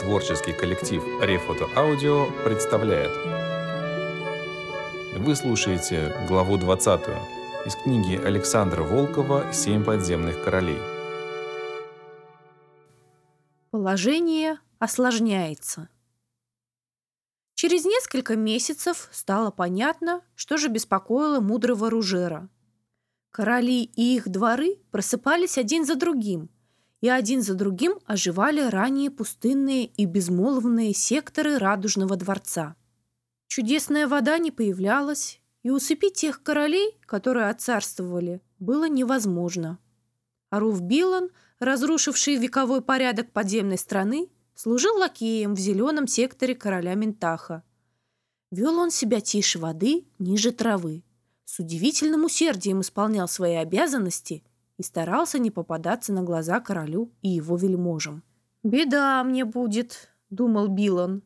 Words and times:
Творческий 0.00 0.54
коллектив 0.54 1.02
Рефото 1.20 1.66
Аудио 1.76 2.24
представляет. 2.42 3.10
Вы 5.14 5.36
слушаете 5.36 6.16
главу 6.26 6.56
20 6.56 7.00
из 7.66 7.74
книги 7.74 8.16
Александра 8.16 8.82
Волкова 8.82 9.52
«Семь 9.52 9.84
подземных 9.84 10.42
королей». 10.42 10.78
Положение 13.70 14.58
осложняется. 14.78 15.90
Через 17.54 17.84
несколько 17.84 18.36
месяцев 18.36 19.10
стало 19.12 19.50
понятно, 19.50 20.22
что 20.34 20.56
же 20.56 20.68
беспокоило 20.68 21.40
мудрого 21.40 21.90
Ружера. 21.90 22.48
Короли 23.30 23.82
и 23.84 24.16
их 24.16 24.30
дворы 24.30 24.78
просыпались 24.90 25.58
один 25.58 25.84
за 25.84 25.94
другим, 25.94 26.48
и 27.00 27.08
один 27.08 27.42
за 27.42 27.54
другим 27.54 27.98
оживали 28.04 28.60
ранее 28.60 29.10
пустынные 29.10 29.86
и 29.86 30.04
безмолвные 30.04 30.92
секторы 30.92 31.58
Радужного 31.58 32.16
дворца. 32.16 32.76
Чудесная 33.48 34.06
вода 34.06 34.38
не 34.38 34.50
появлялась, 34.50 35.40
и 35.62 35.70
усыпить 35.70 36.14
тех 36.14 36.42
королей, 36.42 36.98
которые 37.06 37.50
отцарствовали, 37.50 38.40
было 38.58 38.88
невозможно. 38.88 39.78
Аруф 40.50 40.80
Билан, 40.80 41.30
разрушивший 41.58 42.36
вековой 42.36 42.82
порядок 42.82 43.32
подземной 43.32 43.78
страны, 43.78 44.28
служил 44.54 44.96
лакеем 44.96 45.54
в 45.54 45.58
зеленом 45.58 46.06
секторе 46.06 46.54
короля 46.54 46.94
Ментаха. 46.94 47.62
Вел 48.50 48.78
он 48.78 48.90
себя 48.90 49.20
тише 49.20 49.58
воды, 49.58 50.06
ниже 50.18 50.50
травы. 50.50 51.04
С 51.44 51.58
удивительным 51.58 52.24
усердием 52.24 52.80
исполнял 52.80 53.28
свои 53.28 53.54
обязанности 53.54 54.42
и 54.80 54.82
старался 54.82 55.38
не 55.38 55.50
попадаться 55.50 56.10
на 56.10 56.22
глаза 56.22 56.58
королю 56.58 57.12
и 57.20 57.28
его 57.28 57.54
вельможам. 57.58 58.22
«Беда 58.62 59.22
мне 59.24 59.44
будет»,— 59.44 60.08
думал 60.30 60.68
Билан, 60.68 61.22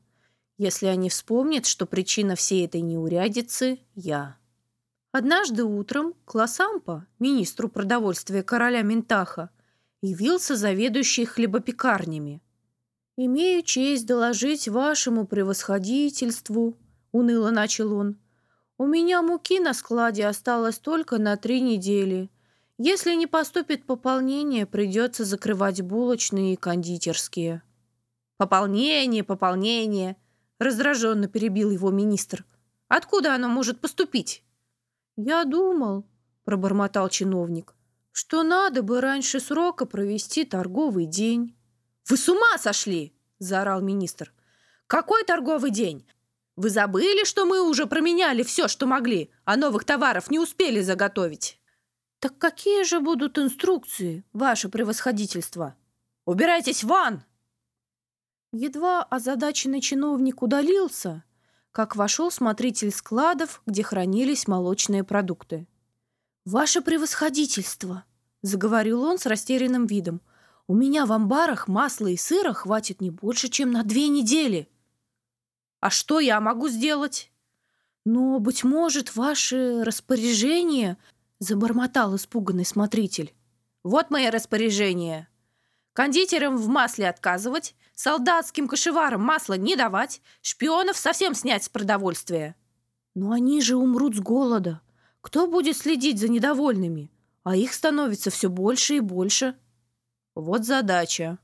«если 0.58 0.87
они 0.87 1.09
вспомнят, 1.09 1.64
что 1.64 1.87
причина 1.87 2.34
всей 2.34 2.66
этой 2.66 2.80
неурядицы— 2.80 3.79
я». 3.95 4.38
Однажды 5.12 5.62
утром 5.62 6.14
Классампа, 6.24 7.06
министру 7.20 7.68
продовольствия 7.68 8.42
короля 8.42 8.82
Ментаха, 8.82 9.51
явился 10.02 10.57
заведующий 10.57 11.24
хлебопекарнями. 11.24 12.42
«Имею 13.16 13.62
честь 13.62 14.04
доложить 14.04 14.66
вашему 14.66 15.29
превосходительству»,— 15.29 16.76
уныло 17.12 17.51
начал 17.52 17.92
он. 17.95 18.18
«У 18.79 18.86
меня 18.88 19.23
муки 19.23 19.60
на 19.60 19.74
складе 19.74 20.26
осталось 20.26 20.80
только 20.80 21.18
на 21.18 21.36
три 21.36 21.60
недели. 21.60 22.30
Если 22.78 23.14
не 23.14 23.28
поступит 23.28 23.86
пополнение, 23.86 24.66
придется 24.66 25.24
закрывать 25.24 25.80
булочные 25.80 26.54
и 26.54 26.56
кондитерские». 26.56 27.62
«Пополнение, 28.36 29.22
пополнение!»— 29.22 30.16
раздраженно 30.58 31.28
перебил 31.28 31.70
его 31.70 31.90
министр. 31.90 32.45
«Откуда 32.88 33.34
оно 33.34 33.48
может 33.48 33.80
поступить?» 33.80 34.42
«Я 35.16 35.45
думал»,— 35.45 36.04
пробормотал 36.45 37.08
чиновник, 37.08 37.74
«что 38.10 38.42
надо 38.42 38.82
бы 38.82 39.00
раньше 39.00 39.38
срока 39.38 39.86
провести 39.86 40.45
торговый 40.45 41.06
день». 41.06 41.56
«Вы 42.08 42.16
с 42.16 42.28
ума 42.28 42.58
сошли!»— 42.58 43.14
заорал 43.38 43.80
министр. 43.82 44.32
«Какой 44.88 45.22
торговый 45.24 45.70
день? 45.70 46.06
Вы 46.56 46.70
забыли, 46.70 47.24
что 47.24 47.46
мы 47.46 47.62
уже 47.62 47.86
променяли 47.86 48.42
все, 48.42 48.66
что 48.66 48.86
могли, 48.86 49.30
а 49.45 49.56
новых 49.56 49.84
товаров 49.84 50.28
не 50.30 50.40
успели 50.40 50.80
заготовить?» 50.80 51.60
«Так 52.24 52.38
какие 52.38 52.84
же 52.84 53.00
будут 53.00 53.38
инструкции, 53.38 54.24
ваше 54.32 54.70
превосходительство?» 54.70 55.76
«Убирайтесь 56.24 56.82
вон!» 56.82 57.22
Едва 58.50 59.02
озадаченный 59.02 59.82
чиновник 59.82 60.40
удалился, 60.40 61.22
как 61.70 61.96
вошел 61.96 62.30
смотритель 62.30 62.92
складов, 62.92 63.60
где 63.66 63.82
хранились 63.82 64.48
молочные 64.48 65.04
продукты. 65.04 65.66
«Ваше 66.46 66.80
превосходительство!»— 66.80 68.04
заговорил 68.40 69.04
он 69.04 69.18
с 69.18 69.26
растерянным 69.26 69.84
видом. 69.84 70.22
«У 70.66 70.74
меня 70.74 71.04
в 71.04 71.12
амбарах 71.12 71.68
масла 71.68 72.06
и 72.06 72.16
сыра 72.16 72.54
хватит 72.54 73.02
не 73.02 73.10
больше, 73.10 73.50
чем 73.50 73.70
на 73.70 73.82
две 73.82 74.08
недели». 74.08 74.70
«А 75.80 75.90
что 75.90 76.20
я 76.20 76.40
могу 76.40 76.68
сделать?» 76.68 77.30
«Но, 78.06 78.38
быть 78.38 78.64
может, 78.64 79.14
ваше 79.14 79.84
распоряжение 79.84 80.96
Забормотал 81.40 82.14
испуганный 82.14 82.64
смотритель. 82.64 83.34
«Вот 83.82 84.10
мои 84.10 84.28
распоряжения. 84.30 85.28
Кондитерам 85.92 86.56
в 86.56 86.68
масле 86.68 87.08
отказывать, 87.08 87.74
солдатским 87.94 88.68
кошеварам 88.68 89.22
масло 89.22 89.54
не 89.54 89.76
давать, 89.76 90.22
шпионов 90.42 90.96
совсем 90.96 91.34
снять 91.34 91.64
с 91.64 91.68
продовольствия». 91.68 92.56
«Но 93.14 93.32
они 93.32 93.60
же 93.60 93.76
умрут 93.76 94.16
с 94.16 94.20
голода. 94.20 94.80
Кто 95.20 95.46
будет 95.46 95.76
следить 95.76 96.18
за 96.18 96.28
недовольными? 96.28 97.10
А 97.42 97.56
их 97.56 97.72
становится 97.72 98.30
все 98.30 98.48
больше 98.48 98.96
и 98.96 99.00
больше». 99.00 99.56
«Вот 100.34 100.64
задача. 100.64 101.38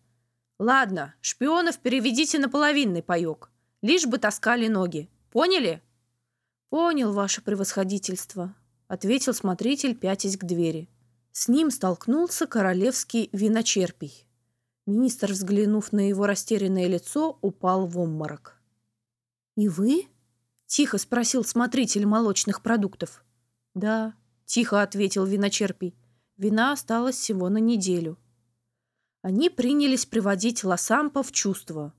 Ладно, 0.58 1.14
шпионов 1.20 1.78
переведите 1.78 2.38
на 2.38 2.48
половинный 2.48 3.02
паёк, 3.02 3.50
лишь 3.82 4.06
бы 4.06 4.18
таскали 4.18 4.68
ноги. 4.68 5.10
Поняли?» 5.30 5.82
«Понял, 6.70 7.12
ваше 7.12 7.40
превосходительство», 7.42 8.54
ответил 8.90 9.32
смотритель, 9.34 9.94
пятясь 9.94 10.36
к 10.36 10.44
двери. 10.44 10.88
С 11.30 11.46
ним 11.46 11.70
столкнулся 11.70 12.48
королевский 12.48 13.30
виночерпий. 13.32 14.26
Министр, 14.84 15.30
взглянув 15.30 15.92
на 15.92 16.08
его 16.08 16.26
растерянное 16.26 16.88
лицо, 16.88 17.38
упал 17.40 17.86
в 17.86 17.96
обморок. 18.00 18.60
«И 19.56 19.68
вы?»– 19.68 20.06
тихо 20.66 20.98
спросил 20.98 21.44
смотритель 21.44 22.04
молочных 22.04 22.62
продуктов. 22.62 23.24
«Да»,– 23.74 24.14
тихо 24.44 24.82
ответил 24.82 25.24
виночерпий. 25.24 25.94
«Вина 26.36 26.72
осталась 26.72 27.14
всего 27.14 27.48
на 27.48 27.58
неделю». 27.58 28.18
Они 29.22 29.50
принялись 29.50 30.04
приводить 30.04 30.64
Лосампа 30.64 31.22
в 31.22 31.30
чувство. 31.30 31.94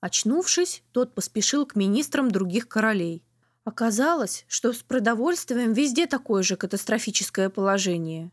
Очнувшись, 0.00 0.82
тот 0.90 1.14
поспешил 1.14 1.64
к 1.64 1.76
министрам 1.76 2.28
других 2.28 2.66
королей. 2.66 3.22
Оказалось, 3.64 4.44
что 4.46 4.74
с 4.74 4.82
продовольствием 4.82 5.72
везде 5.72 6.06
такое 6.06 6.42
же 6.42 6.56
катастрофическое 6.56 7.48
положение. 7.48 8.30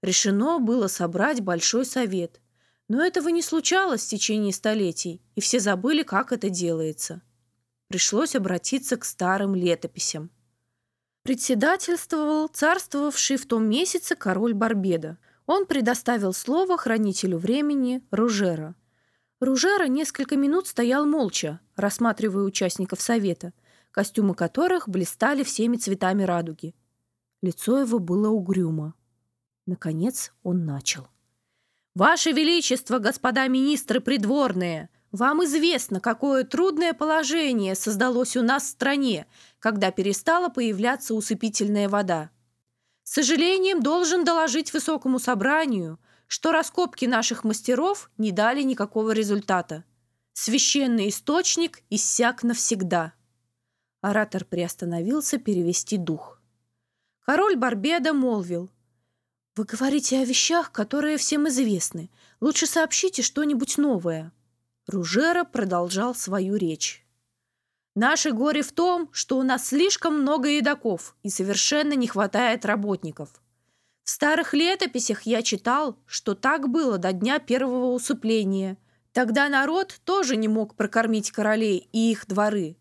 Решено 0.00 0.60
было 0.60 0.86
собрать 0.86 1.40
большой 1.40 1.84
совет. 1.84 2.40
Но 2.88 3.04
этого 3.04 3.28
не 3.28 3.42
случалось 3.42 4.04
в 4.04 4.08
течение 4.08 4.52
столетий, 4.52 5.22
и 5.34 5.40
все 5.40 5.60
забыли, 5.60 6.02
как 6.02 6.32
это 6.32 6.48
делается. 6.50 7.20
Пришлось 7.88 8.36
обратиться 8.36 8.96
к 8.96 9.04
старым 9.04 9.54
летописям. 9.54 10.30
Председательствовал 11.22 12.48
царствовавший 12.48 13.36
в 13.36 13.46
том 13.46 13.68
месяце 13.68 14.14
король 14.14 14.54
Барбеда. 14.54 15.18
Он 15.46 15.66
предоставил 15.66 16.32
слово 16.32 16.78
хранителю 16.78 17.38
времени 17.38 18.02
Ружера. 18.12 18.76
Ружера 19.40 19.86
несколько 19.86 20.36
минут 20.36 20.68
стоял 20.68 21.06
молча, 21.06 21.60
рассматривая 21.74 22.44
участников 22.44 23.00
совета– 23.00 23.52
костюмы 23.90 24.34
которых 24.34 24.88
блистали 24.88 25.42
всеми 25.42 25.76
цветами 25.76 26.22
радуги. 26.22 26.74
Лицо 27.42 27.78
его 27.78 27.98
было 27.98 28.28
угрюмо. 28.28 28.94
Наконец 29.66 30.32
он 30.42 30.64
начал. 30.64 31.08
«Ваше 31.94 32.32
Величество, 32.32 32.98
господа 32.98 33.48
министры 33.48 34.00
придворные, 34.00 34.90
вам 35.10 35.44
известно, 35.44 36.00
какое 36.00 36.44
трудное 36.44 36.92
положение 36.92 37.74
создалось 37.74 38.36
у 38.36 38.42
нас 38.42 38.64
в 38.64 38.68
стране, 38.68 39.26
когда 39.58 39.90
перестала 39.90 40.48
появляться 40.48 41.14
усыпительная 41.14 41.88
вода. 41.88 42.30
С 43.02 43.14
сожалением 43.14 43.82
должен 43.82 44.24
доложить 44.24 44.72
высокому 44.72 45.18
собранию, 45.18 45.98
что 46.28 46.52
раскопки 46.52 47.06
наших 47.06 47.42
мастеров 47.42 48.08
не 48.18 48.30
дали 48.30 48.62
никакого 48.62 49.10
результата. 49.10 49.84
Священный 50.32 51.08
источник 51.08 51.82
иссяк 51.90 52.44
навсегда». 52.44 53.14
Оратор 54.00 54.46
приостановился 54.46 55.38
перевести 55.38 55.98
дух. 55.98 56.40
Король 57.26 57.56
Барбеда 57.56 58.14
молвил. 58.14 58.70
«Вы 59.56 59.64
говорите 59.64 60.20
о 60.20 60.24
вещах, 60.24 60.72
которые 60.72 61.18
всем 61.18 61.46
известны. 61.48 62.10
Лучше 62.40 62.66
сообщите 62.66 63.22
что-нибудь 63.22 63.76
новое». 63.76 64.32
Ружера 64.86 65.44
продолжал 65.44 66.14
свою 66.14 66.56
речь. 66.56 67.04
«Наше 67.94 68.32
горе 68.32 68.62
в 68.62 68.72
том, 68.72 69.10
что 69.12 69.38
у 69.38 69.42
нас 69.42 69.68
слишком 69.68 70.22
много 70.22 70.48
едоков 70.48 71.14
и 71.22 71.28
совершенно 71.28 71.92
не 71.92 72.06
хватает 72.06 72.64
работников. 72.64 73.28
В 74.02 74.10
старых 74.10 74.54
летописях 74.54 75.22
я 75.22 75.42
читал, 75.42 75.98
что 76.06 76.34
так 76.34 76.70
было 76.70 76.96
до 76.96 77.12
дня 77.12 77.38
первого 77.38 77.92
усыпления. 77.92 78.78
Тогда 79.12 79.48
народ 79.48 80.00
тоже 80.04 80.36
не 80.36 80.48
мог 80.48 80.74
прокормить 80.74 81.30
королей 81.30 81.88
и 81.92 82.10
их 82.10 82.26
дворы. 82.26 82.76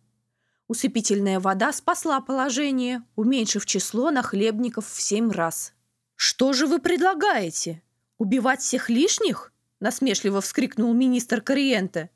Усыпительная 0.69 1.39
вода 1.39 1.74
спасла 1.74 2.21
положение, 2.21 3.01
уменьшив 3.16 3.66
число 3.66 4.12
нахлебников 4.12 4.88
в 4.88 5.01
семь 5.01 5.31
раз. 5.31 5.74
«Что 6.16 6.54
же 6.54 6.68
вы 6.68 6.77
предлагаете? 6.80 7.81
Убивать 8.19 8.62
всех 8.62 8.88
лишних?» 8.88 9.51
насмешливо 9.80 10.42
вскрикнул 10.42 10.94
министр 10.94 11.42
Кориенте. 11.42 12.12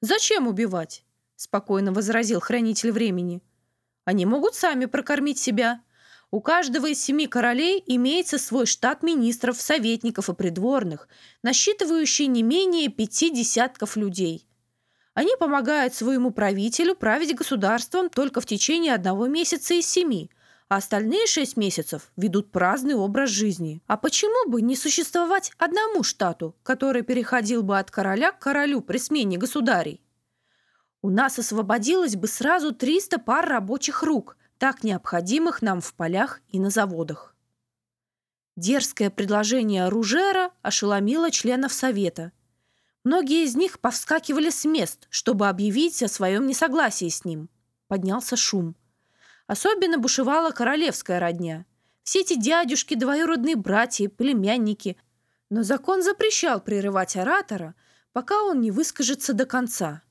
«Зачем 0.00 0.46
убивать?»— 0.48 1.04
спокойно 1.36 1.92
возразил 1.92 2.40
хранитель 2.40 2.90
времени. 2.90 3.42
«Они 4.06 4.24
могут 4.24 4.54
сами 4.54 4.86
прокормить 4.86 5.38
себя. 5.38 5.82
У 6.30 6.40
каждого 6.40 6.86
из 6.86 7.04
семи 7.04 7.26
королей 7.26 7.84
имеется 7.86 8.38
свой 8.38 8.64
штат 8.64 9.02
министров, 9.02 9.60
советников 9.60 10.30
и 10.30 10.34
придворных, 10.34 11.06
насчитывающий 11.42 12.28
не 12.28 12.42
менее 12.42 12.88
пяти 12.88 13.28
десятков 13.28 13.96
людей. 13.96 14.46
Они 15.20 15.36
помогают 15.38 15.92
своему 15.92 16.30
правителю 16.30 16.94
править 16.94 17.36
государством 17.36 18.08
только 18.08 18.40
в 18.40 18.46
течение 18.46 18.94
одного 18.94 19.26
месяца 19.26 19.74
из 19.74 19.86
семи, 19.86 20.30
а 20.70 20.76
остальные 20.76 21.26
шесть 21.26 21.58
месяцев 21.58 22.10
ведут 22.16 22.50
праздный 22.50 22.94
образ 22.94 23.28
жизни. 23.28 23.82
А 23.86 23.98
почему 23.98 24.50
бы 24.50 24.62
не 24.62 24.76
существовать 24.76 25.52
одному 25.58 26.04
штату, 26.04 26.56
который 26.62 27.02
переходил 27.02 27.62
бы 27.62 27.78
от 27.78 27.90
короля 27.90 28.32
к 28.32 28.38
королю 28.38 28.80
при 28.80 28.96
смене 28.96 29.36
государей? 29.36 30.00
У 31.02 31.10
нас 31.10 31.38
освободилось 31.38 32.16
бы 32.16 32.26
сразу 32.26 32.74
300 32.74 33.18
пар 33.18 33.46
рабочих 33.46 34.02
рук, 34.02 34.38
так 34.56 34.82
необходимых 34.84 35.60
нам 35.60 35.82
в 35.82 35.92
полях 35.92 36.40
и 36.48 36.58
на 36.58 36.70
заводах. 36.70 37.36
Дерзкое 38.56 39.10
предложение 39.10 39.90
Ружера 39.90 40.52
ошеломило 40.62 41.30
членов 41.30 41.74
Совета. 41.74 42.32
Многие 43.02 43.44
из 43.44 43.56
них 43.56 43.80
повскакивали 43.80 44.50
с 44.50 44.64
мест, 44.64 45.06
чтобы 45.10 45.48
объявить 45.48 46.02
о 46.02 46.08
своем 46.08 46.46
несогласии 46.46 47.08
с 47.08 47.24
ним. 47.24 47.48
Поднялся 47.88 48.36
шум. 48.36 48.76
Особенно 49.46 49.98
бушевала 49.98 50.50
королевская 50.50 51.18
родня. 51.18 51.64
Все 52.02 52.20
эти 52.20 52.38
дядюшки, 52.38 52.94
двоюродные 52.94 53.56
братья, 53.56 54.08
племянники. 54.08 54.96
Но 55.48 55.62
закон 55.62 56.02
запрещал 56.02 56.60
прерывать 56.60 57.16
оратора, 57.16 57.74
пока 58.12 58.42
он 58.42 58.60
не 58.60 58.70
выскажется 58.70 59.32
до 59.32 59.46
конца. 59.46 60.02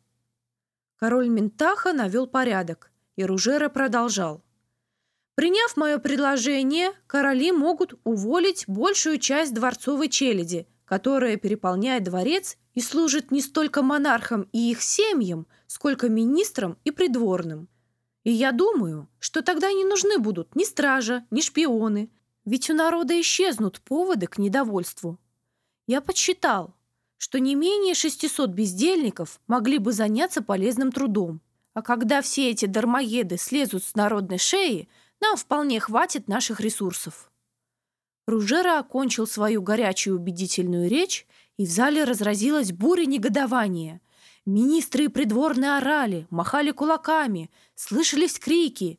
Король 0.98 1.30
Ментаха 1.30 1.94
навел 1.94 2.28
порядок 2.28 2.92
и 3.16 3.24
Ружера 3.24 3.70
продолжал. 3.70 4.44
Приняв 5.36 5.78
мое 5.78 6.00
предложение, 6.00 6.92
короли 7.08 7.52
могут 7.52 7.94
уволить 8.04 8.66
большую 8.68 9.20
часть 9.20 9.54
дворцовой 9.54 10.10
челяди, 10.10 10.68
которая 10.90 11.38
переполняет 11.38 12.06
дворец 12.06 12.58
и 12.74 12.82
служит 12.82 13.30
не 13.30 13.42
столько 13.42 13.84
монархам 13.84 14.50
и 14.52 14.72
их 14.72 14.82
семьям, 14.82 15.46
сколько 15.68 16.10
министрам 16.10 16.80
и 16.84 16.90
придворным. 16.90 17.70
И 18.24 18.32
я 18.32 18.52
думаю, 18.52 19.08
что 19.20 19.44
тогда 19.44 19.72
не 19.72 19.86
нужны 19.86 20.18
будут 20.18 20.56
ни 20.56 20.64
стража, 20.64 21.28
ни 21.30 21.42
шпионы, 21.42 22.10
ведь 22.44 22.72
у 22.72 22.74
народа 22.74 23.22
исчезнут 23.22 23.82
поводы 23.82 24.26
к 24.26 24.40
недовольству. 24.40 25.20
Я 25.86 26.02
подсчитал, 26.02 26.74
что 27.18 27.40
не 27.40 27.54
менее 27.54 27.94
600 27.94 28.50
бездельников 28.50 29.40
могли 29.46 29.78
бы 29.78 29.92
заняться 29.92 30.42
полезным 30.42 30.92
трудом. 30.92 31.40
А 31.76 31.84
когда 31.84 32.24
все 32.24 32.50
эти 32.50 32.66
дармоеды 32.66 33.38
слезут 33.38 33.84
с 33.84 33.94
народной 33.94 34.40
шеи, 34.40 34.90
нам 35.22 35.38
вполне 35.38 35.80
хватит 35.80 36.28
наших 36.28 36.60
ресурсов. 36.60 37.29
Ружера 38.30 38.80
окончил 38.80 39.28
свою 39.28 39.62
горячую 39.62 40.18
убедительную 40.18 40.90
речь, 40.90 41.28
и 41.58 41.66
в 41.66 41.70
зале 41.70 42.04
разразилась 42.04 42.72
буря 42.72 43.06
негодования. 43.06 44.02
Министры 44.46 45.06
и 45.06 45.08
придворные 45.08 45.78
орали, 45.78 46.28
махали 46.30 46.72
кулаками, 46.72 47.52
слышались 47.76 48.40
крики. 48.40 48.98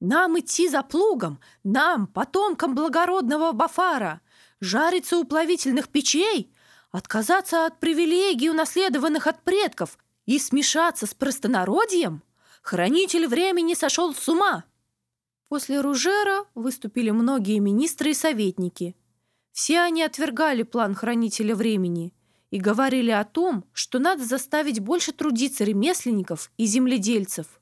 «Нам 0.00 0.38
идти 0.38 0.68
за 0.68 0.82
плугом! 0.82 1.40
Нам, 1.62 2.06
потомкам 2.06 2.74
благородного 2.74 3.52
Бафара! 3.52 4.20
Жариться 4.60 5.18
у 5.18 5.24
плавительных 5.24 5.88
печей! 5.88 6.52
Отказаться 6.90 7.66
от 7.66 7.78
привилегий, 7.80 8.50
унаследованных 8.50 9.26
от 9.26 9.42
предков— 9.42 9.98
и 10.30 10.38
смешаться 10.38 11.06
с 11.06 11.14
простонародьем? 11.14 12.22
Хранитель 12.62 13.26
времени 13.26 13.74
сошел 13.74 14.14
с 14.14 14.28
ума. 14.28 14.64
После 15.50 15.80
Ружера 15.80 16.44
выступили 16.54 17.10
многие 17.10 17.58
министры 17.58 18.12
и 18.12 18.14
советники. 18.14 18.94
Все 19.50 19.80
они 19.80 20.04
отвергали 20.04 20.62
план 20.62 20.94
хранителя 20.94 21.56
времени 21.56 22.14
и 22.52 22.60
говорили 22.60 23.10
о 23.10 23.24
том, 23.24 23.64
что 23.72 23.98
надо 23.98 24.24
заставить 24.24 24.78
больше 24.78 25.10
трудиться 25.10 25.64
ремесленников 25.64 26.52
и 26.56 26.66
земледельцев. 26.66 27.60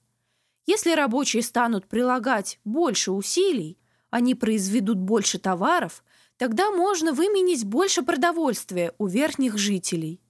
Если 0.66 0.92
рабочие 0.92 1.42
станут 1.42 1.88
прилагать 1.88 2.60
больше 2.62 3.10
усилий, 3.10 3.78
они 4.10 4.34
произведут 4.34 4.98
больше 4.98 5.38
товаров, 5.38 6.04
тогда 6.36 6.70
можно 6.70 7.14
выменить 7.14 7.64
больше 7.64 8.02
продовольствия 8.02 8.92
у 8.98 9.06
верхних 9.06 9.56
жителей. 9.56 10.20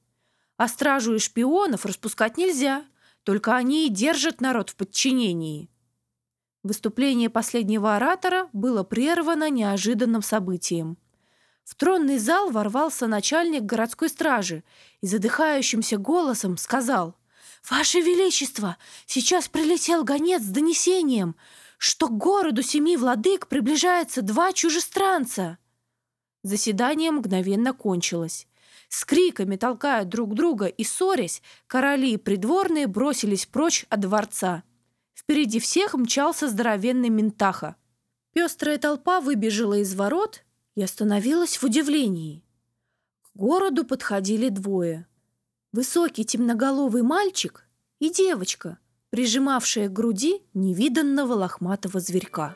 А 0.59 0.69
стражу 0.69 1.17
и 1.17 1.19
шпионов 1.19 1.85
распускать 1.87 2.37
нельзя, 2.37 2.85
только 3.25 3.57
они 3.57 3.89
и 3.89 3.91
держат 3.91 4.41
народ 4.41 4.71
в 4.71 4.77
подчинении. 4.77 5.69
Выступление 6.65 7.31
последнего 7.31 7.95
оратора 7.95 8.49
было 8.53 8.83
прервано 8.83 9.49
неожиданным 9.49 10.23
событием. 10.23 10.99
В 11.65 11.75
тронный 11.75 12.19
зал 12.19 12.51
ворвался 12.51 13.07
начальник 13.07 13.63
городской 13.63 14.09
стражи 14.09 14.65
и 15.01 15.07
задыхающимся 15.07 15.99
голосом 15.99 16.57
сказал 16.57 17.15
«Ваше 17.69 18.01
Величество, 18.01 18.77
сейчас 19.07 19.49
прилетел 19.49 20.03
гонец 20.03 20.43
с 20.43 20.49
донесением, 20.49 21.37
что 21.77 22.09
к 22.09 22.17
городу 22.17 22.63
семи 22.63 22.97
владык 22.97 23.47
приближается 23.47 24.23
два 24.23 24.53
чужестранца». 24.53 25.59
Заседание 26.43 27.11
мгновенно 27.11 27.73
кончилось. 27.73 28.49
С 28.89 29.05
криками 29.05 29.57
толкая 29.57 30.05
друг 30.05 30.35
друга 30.35 30.67
и 30.67 30.83
ссорясь, 30.83 31.43
короли 31.67 32.13
и 32.13 32.17
придворные 32.17 32.87
бросились 32.87 33.45
прочь 33.45 33.85
от 33.91 34.01
дворца. 34.01 34.63
Впереди 35.19 35.59
всех 35.59 35.95
мчался 35.95 36.49
здоровенный 36.49 37.09
ментаха. 37.09 37.77
Пестрая 38.33 38.79
толпа 38.79 39.21
выбежала 39.21 39.75
из 39.75 39.95
ворот 39.95 40.45
и 40.77 40.83
остановилась 40.83 41.57
в 41.57 41.65
удивлении. 41.65 42.45
К 43.23 43.37
городу 43.37 43.85
подходили 43.85 44.49
двое. 44.49 45.07
Высокий 45.73 46.25
темноголовый 46.25 47.03
мальчик 47.03 47.67
и 47.99 48.11
девочка, 48.11 48.79
прижимавшая 49.11 49.89
к 49.89 49.93
груди 49.93 50.43
невиданного 50.55 51.33
лохматого 51.33 51.99
зверька. 51.99 52.55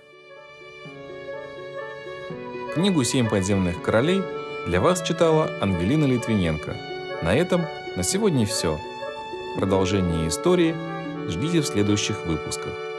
Книгу 2.75 3.03
«Семь 3.05 3.29
подземных 3.29 3.83
королей» 3.83 4.23
Для 4.67 4.81
вас 4.81 5.03
читала 5.03 5.51
Ангелина 5.61 6.05
Литвиненко. 6.05 6.77
На 7.23 7.35
этом 7.35 7.63
на 7.97 8.05
сегодня 8.05 8.47
все. 8.47 8.79
Продолжение 9.57 10.29
истории 10.29 10.77
ждите 11.29 11.61
в 11.61 11.67
следующих 11.67 12.27
выпусках. 12.27 12.92